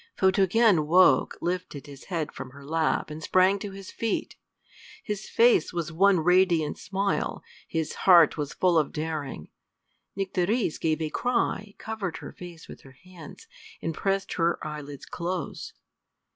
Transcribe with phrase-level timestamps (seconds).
[0.17, 4.35] Photogen woke, lifted his head from her lap, and sprang to his feet.
[5.03, 7.43] His face was one radiant smile.
[7.67, 9.49] His heart was full of daring.
[10.15, 13.45] Nycteris gave a cry, covered her face with her hands,
[13.79, 15.71] and pressed her eyelids close.